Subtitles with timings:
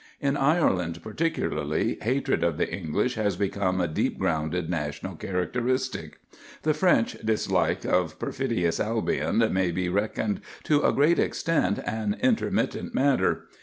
[0.19, 6.17] In Ireland, particularly, hatred of the English has become a deep grounded national characteristic.
[6.63, 12.95] The French dislike of perfidious Albion may be reckoned to a great extent an intermittent
[12.95, 13.45] matter.